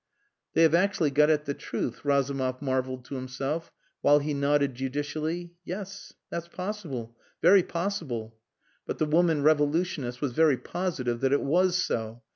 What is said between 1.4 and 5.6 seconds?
the truth," Razumov marvelled to himself, while he nodded judicially.